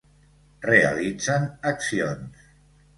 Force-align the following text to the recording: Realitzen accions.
Realitzen 0.69 1.47
accions. 1.73 2.51